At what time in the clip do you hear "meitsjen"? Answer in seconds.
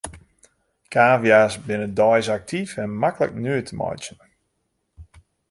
3.83-4.19